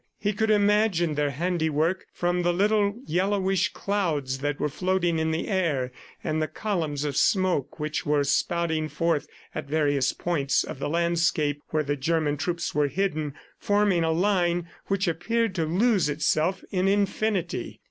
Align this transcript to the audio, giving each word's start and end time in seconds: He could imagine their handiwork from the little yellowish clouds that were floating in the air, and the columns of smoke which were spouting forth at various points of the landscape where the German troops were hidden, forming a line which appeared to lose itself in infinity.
He 0.17 0.33
could 0.33 0.49
imagine 0.49 1.13
their 1.13 1.29
handiwork 1.29 2.07
from 2.11 2.41
the 2.41 2.51
little 2.51 2.95
yellowish 3.05 3.71
clouds 3.71 4.39
that 4.39 4.59
were 4.59 4.67
floating 4.67 5.19
in 5.19 5.29
the 5.29 5.47
air, 5.47 5.91
and 6.23 6.41
the 6.41 6.47
columns 6.47 7.03
of 7.03 7.15
smoke 7.15 7.79
which 7.79 8.03
were 8.03 8.23
spouting 8.23 8.89
forth 8.89 9.27
at 9.53 9.69
various 9.69 10.11
points 10.11 10.63
of 10.63 10.79
the 10.79 10.89
landscape 10.89 11.61
where 11.69 11.83
the 11.83 11.95
German 11.97 12.35
troops 12.37 12.73
were 12.73 12.87
hidden, 12.87 13.35
forming 13.59 14.03
a 14.03 14.09
line 14.11 14.67
which 14.87 15.07
appeared 15.07 15.53
to 15.53 15.65
lose 15.65 16.09
itself 16.09 16.63
in 16.71 16.87
infinity. 16.87 17.79